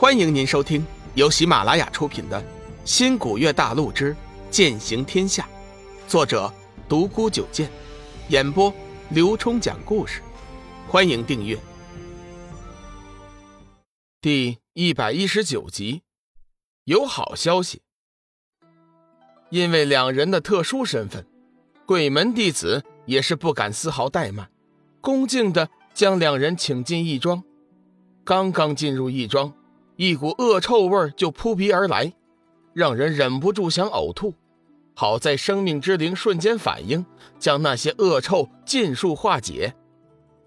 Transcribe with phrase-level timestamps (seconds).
[0.00, 2.40] 欢迎您收听由喜马拉雅出品的
[2.86, 4.16] 《新古月大陆之
[4.50, 5.46] 剑行天下》，
[6.10, 6.50] 作者
[6.88, 7.70] 独孤九剑，
[8.30, 8.72] 演播
[9.10, 10.22] 刘冲讲故事。
[10.88, 11.58] 欢迎订阅。
[14.22, 16.00] 第一百一十九集，
[16.84, 17.82] 有好消息。
[19.50, 21.26] 因为两人的特殊身份，
[21.84, 24.50] 鬼门弟子也是不敢丝毫怠慢，
[25.02, 27.44] 恭敬的将两人请进义庄。
[28.24, 29.52] 刚刚进入义庄。
[30.00, 32.10] 一股恶臭味就扑鼻而来，
[32.72, 34.32] 让人忍不住想呕吐。
[34.94, 37.04] 好在生命之灵瞬间反应，
[37.38, 39.74] 将那些恶臭尽数化解。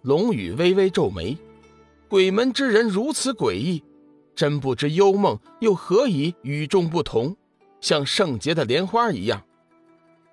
[0.01, 1.37] 龙宇微微皱眉，
[2.07, 3.83] 鬼门之人如此诡异，
[4.35, 7.37] 真不知幽梦又何以与众不同，
[7.79, 9.43] 像圣洁的莲花一样。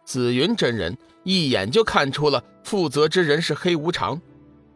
[0.03, 4.19] 紫云真人一眼就看出了负责之人是黑无常，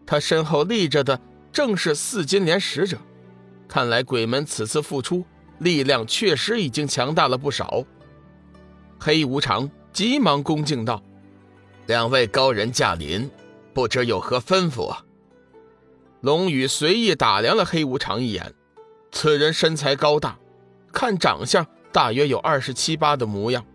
[0.05, 1.19] 他身后立着的
[1.51, 2.98] 正是四金莲使者。
[3.74, 5.24] 看来鬼门此次复出，
[5.59, 7.83] 力量确实已经强大了不少。
[9.00, 11.03] 黑无常急忙恭敬道
[11.89, 13.28] ：“两位高人驾临，
[13.72, 15.02] 不知有何吩咐？”啊？”
[16.22, 18.55] 龙宇随意打量了黑无常一眼，
[19.11, 20.39] 此人身材高大，
[20.92, 23.67] 看长相大约有二十七八的模样，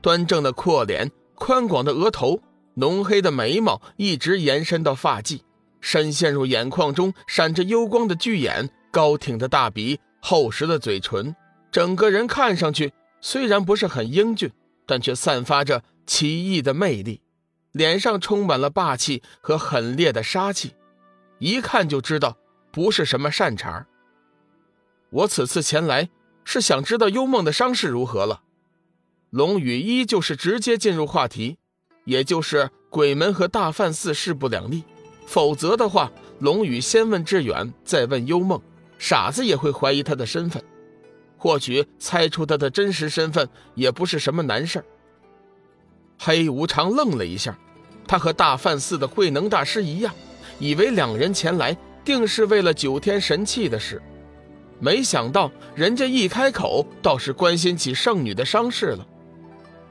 [0.00, 2.40] 端正的阔脸，宽广的额头，
[2.76, 5.44] 浓黑的眉毛一直延伸到发际，
[5.82, 8.70] 深陷入眼眶中闪着幽光的巨眼。
[8.96, 11.36] 高挺的大鼻，厚实的嘴唇，
[11.70, 14.50] 整个人看上去虽然不是很英俊，
[14.86, 17.20] 但却散发着奇异的魅力。
[17.72, 20.76] 脸上充满了霸气和狠烈的杀气，
[21.38, 22.38] 一看就知道
[22.72, 23.86] 不是什么善茬。
[25.10, 26.08] 我此次前来
[26.42, 28.44] 是想知道幽梦的伤势如何了。
[29.28, 31.58] 龙宇依旧是直接进入话题，
[32.06, 34.84] 也就是鬼门和大梵寺势不两立，
[35.26, 38.58] 否则的话，龙宇先问志远，再问幽梦。
[38.98, 40.62] 傻子也会怀疑他的身份，
[41.36, 44.84] 或许猜出他的真实身份也不是什么难事
[46.18, 47.58] 黑无常愣了一下，
[48.06, 50.14] 他和大梵寺的慧能大师一样，
[50.58, 54.00] 以为两人前来定是为了九天神器的事，
[54.80, 59.06] 没想到人家一开口倒是关心起圣女的伤势了。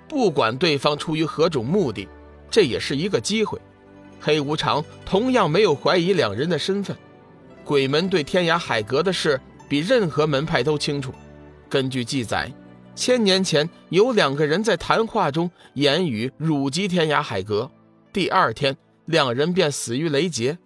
[0.07, 2.07] 不管对方出于何种目的，
[2.49, 3.59] 这也是一个机会。
[4.19, 6.95] 黑无常同样没有怀疑两人的身份。
[7.65, 11.11] 鬼门对天涯海阁的事比任何门派都清楚。
[11.67, 12.49] 根据记载，
[12.95, 17.69] 千年前有两个人在谈话中言语辱及天涯海阁，
[18.13, 20.59] 第二天两人便死于雷劫。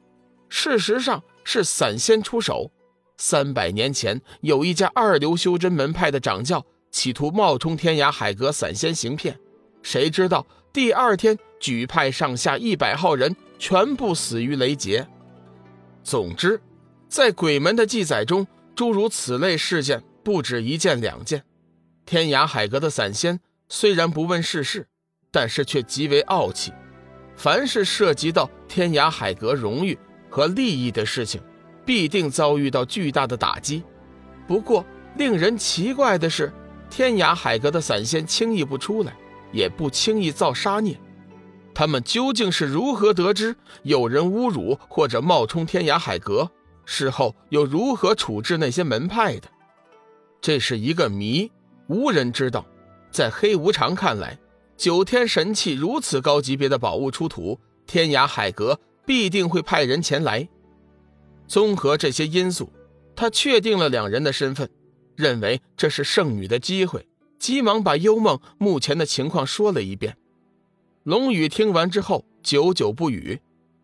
[0.49, 2.69] 事实上是散仙出手。
[3.17, 9.39] 三百年前有一家二流修真门派的掌教企图冒充天涯海阁散仙行骗，
[9.81, 15.07] 谁知道第二天举派上下一百号人全部死于雷劫。
[16.03, 16.59] 总之。
[17.09, 21.43] 在鬼门的记载中，诸如此类事件不止一件两件。
[22.05, 24.87] 天涯海阁的散仙虽然不问世事，
[25.31, 26.71] 但是却极为傲气。
[27.35, 29.97] 凡是涉及到天涯海阁荣誉
[30.29, 31.41] 和利益的事情，
[31.83, 33.83] 必定遭遇到巨大的打击。
[34.47, 36.53] 不过，令人奇怪的是，
[36.91, 39.15] 天涯海阁的散仙轻易不出来，
[39.51, 40.99] 也不轻易造杀孽。
[41.73, 46.51] 他们究竟是如何得知有人侮辱或者冒充天涯海阁？
[46.91, 49.47] 事后又如何处置那些门派的？
[50.41, 51.51] 这是一个谜，
[51.85, 52.65] 无人知道。
[53.11, 54.39] 在黑无常看来，
[54.75, 60.49] 九天神器如此高级别的宝物出土，天涯海阁必定会派人前来。
[61.47, 62.73] 综合这些因素，
[63.15, 64.67] 他确定了两人的身份，
[65.15, 67.07] 认为这是圣女的机会，
[67.37, 70.17] 急忙把幽梦目前的情况说了一遍。
[71.03, 73.39] 龙宇听完之后，久久不语。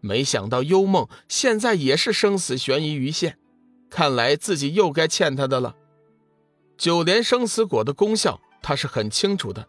[0.05, 3.39] 没想到幽梦现在也是生死悬疑于线，
[3.89, 5.75] 看来自己又该欠他的了。
[6.77, 9.67] 九莲生死果的功效他是很清楚的，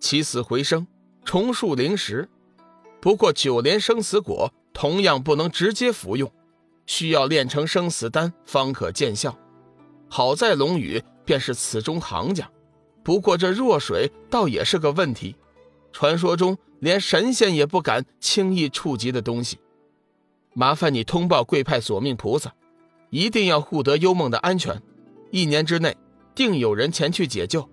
[0.00, 0.86] 起死回生，
[1.24, 2.28] 重塑灵石。
[3.00, 6.32] 不过九莲生死果同样不能直接服用，
[6.86, 9.38] 需要炼成生死丹方可见效。
[10.08, 12.50] 好在龙宇便是此中行家，
[13.04, 15.36] 不过这弱水倒也是个问题，
[15.92, 19.58] 传说中连神仙也不敢轻易触及的东西。
[20.58, 22.52] 麻烦你通报贵派索命菩萨，
[23.10, 24.82] 一定要护得幽梦的安全。
[25.30, 25.96] 一年之内，
[26.34, 27.70] 定有人前去解救。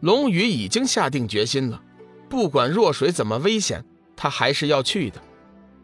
[0.00, 1.80] 龙宇已经下定决心了，
[2.28, 3.84] 不管弱水怎么危险，
[4.16, 5.22] 他还是要去的，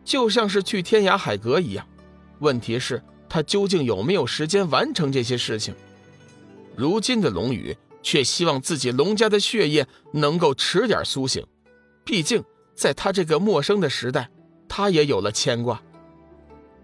[0.04, 1.86] 就像是去天涯海阁一样。
[2.40, 5.72] 问题是，他究竟有没有时间完成这些事情？
[6.74, 11.46] 如今的龙宇却希望自己龙家的血液能够迟点苏醒，
[12.04, 12.42] 毕竟
[12.74, 14.28] 在他这个陌生的时代，
[14.68, 15.80] 他也有了牵挂。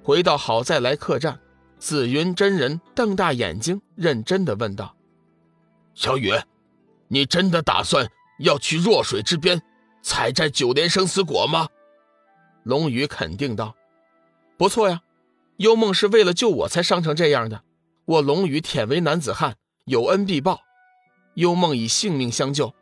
[0.09, 1.39] 回到好再来客栈，
[1.79, 4.97] 紫云真人瞪大眼睛，认真的问道
[5.93, 6.33] ：“小雨，
[7.09, 9.61] 你真的打算要去弱水之边
[10.01, 11.69] 采摘九莲生死果吗？”
[12.65, 13.77] 龙宇肯定道
[14.57, 15.03] ：“不错呀，
[15.59, 17.63] 幽梦是为了救我才伤成这样的。
[18.07, 20.63] 我龙宇舔为男子汉，有恩必报。
[21.35, 22.75] 幽梦以性命相救，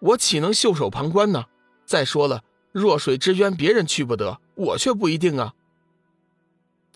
[0.00, 1.46] 我岂能袖手旁观呢？
[1.86, 5.54] 再说了，弱水之渊别人去不得，我却不一定啊。”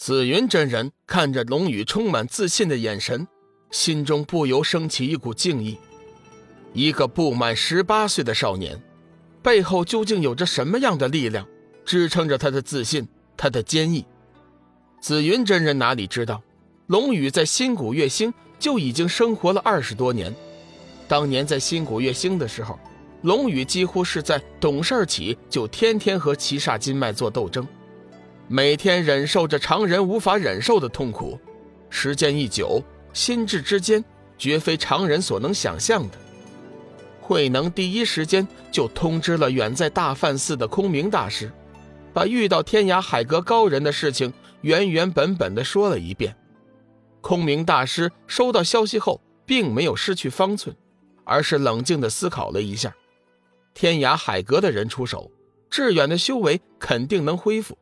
[0.00, 3.28] 紫云真人看着龙宇充满自信的眼神，
[3.70, 5.76] 心中不由升起一股敬意。
[6.72, 8.80] 一个不满十八岁的少年，
[9.42, 11.46] 背后究竟有着什么样的力量，
[11.84, 13.06] 支撑着他的自信，
[13.36, 14.06] 他的坚毅？
[15.02, 16.42] 紫云真人哪里知道，
[16.86, 20.34] 龙宇在新古月星就已经生活了二十多年。
[21.06, 22.80] 当年在新古月星的时候，
[23.20, 27.68] 龙宇几乎是在懂事起就天天和七煞金脉做斗争。
[28.52, 31.38] 每天忍受着常人无法忍受的痛苦，
[31.88, 32.82] 时间一久，
[33.12, 34.04] 心智之间
[34.36, 36.18] 绝非常人所能想象的。
[37.20, 41.48] 慧能第一时间就通知了远在大梵寺的空明大师，
[42.12, 44.32] 把遇到天涯海阁高人的事情
[44.62, 46.36] 原原本本的说了一遍。
[47.20, 50.74] 空明大师收到消息后，并没有失去方寸，
[51.22, 52.92] 而是冷静的思考了一下：
[53.74, 55.30] 天涯海阁的人出手，
[55.70, 57.78] 致远的修为肯定能恢复。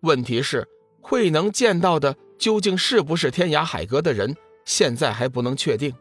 [0.00, 0.66] 问题是，
[1.00, 5.94] 慧能见到的究竟是不是天涯海阁的人，现在还不能确定。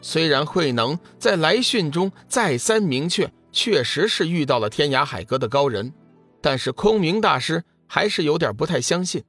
[0.00, 5.92] 虽然慧能在来讯中再三明确，确实是遇到了天涯海阁的高人，
[6.40, 9.24] 但是空明大师还是有点不太相信。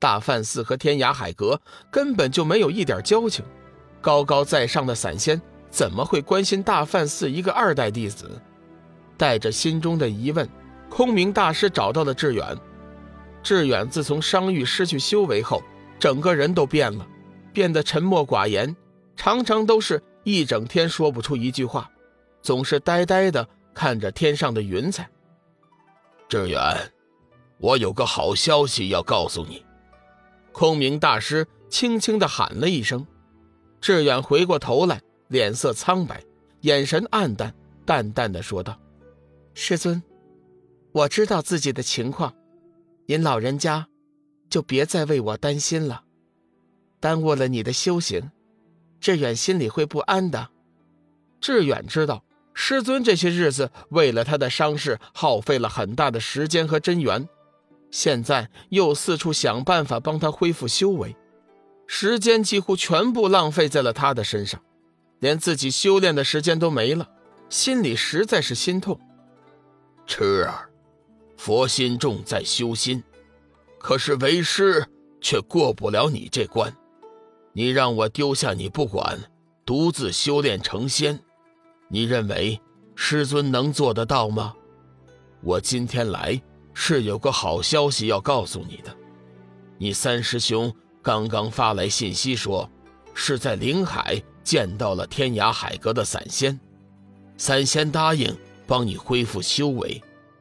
[0.00, 1.60] 大梵寺和天涯海阁
[1.90, 3.44] 根本就没有一点交情，
[4.00, 5.40] 高高在上的散仙
[5.70, 8.28] 怎么会关心大梵寺一个二代弟子？
[9.16, 10.48] 带着心中的疑问，
[10.88, 12.44] 空明大师找到了志远。
[13.42, 15.62] 志远自从伤愈失去修为后，
[15.98, 17.06] 整个人都变了，
[17.52, 18.76] 变得沉默寡言，
[19.16, 21.90] 常常都是一整天说不出一句话，
[22.42, 25.08] 总是呆呆的看着天上的云彩。
[26.28, 26.92] 志远，
[27.58, 29.64] 我有个好消息要告诉你。
[30.52, 33.06] 空明大师轻轻的喊了一声，
[33.80, 36.22] 志远回过头来，脸色苍白，
[36.60, 37.54] 眼神暗淡，
[37.86, 38.78] 淡淡的说道
[39.54, 40.02] ：“师尊，
[40.92, 42.34] 我知道自己的情况。”
[43.10, 43.88] 您老人家，
[44.48, 46.04] 就别再为我担心了，
[47.00, 48.30] 耽误了你的修行，
[49.00, 50.50] 志远心里会不安的。
[51.40, 52.24] 志远知道
[52.54, 57.28] 师尊这些日子为了他的伤势耗费了很大的时间和真元，
[57.90, 61.16] 现在又四处想办法帮他恢复修为，
[61.88, 64.62] 时间几乎全部浪费在了他的身上，
[65.18, 67.10] 连自己修炼的时间都没了，
[67.48, 69.00] 心里实在是心痛。
[70.06, 70.69] 痴儿。
[71.42, 73.02] 佛心重在修心，
[73.78, 74.86] 可是为师
[75.22, 76.70] 却过不了你这关。
[77.54, 79.18] 你让我丢下你不管，
[79.64, 81.18] 独自修炼成仙，
[81.88, 82.60] 你认为
[82.94, 84.54] 师尊能做得到吗？
[85.40, 86.38] 我今天来
[86.74, 88.94] 是有个好消息要告诉你的。
[89.78, 90.70] 你三师兄
[91.00, 92.70] 刚刚发来信息说，
[93.14, 96.60] 是在灵海见到了天涯海阁的散仙，
[97.38, 99.98] 散仙答应帮你恢复修为。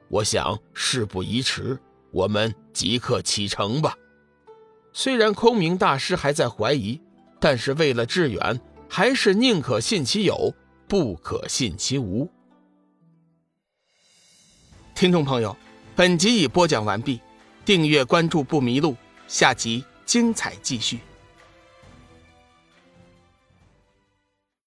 [0.09, 1.79] 我想事不宜迟，
[2.11, 3.95] 我们即刻启程吧。
[4.91, 7.00] 虽然空明大师还在怀疑，
[7.39, 10.54] 但是为了致远，还是宁可信其有，
[10.87, 12.28] 不可信其无。
[14.95, 15.56] 听众朋友，
[15.95, 17.21] 本集已播讲完毕，
[17.63, 18.95] 订阅关注不迷路，
[19.28, 20.99] 下集精彩继续。